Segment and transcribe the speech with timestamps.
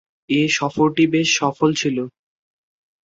[0.31, 1.97] এ সফরটি বেশ সফল ছিল।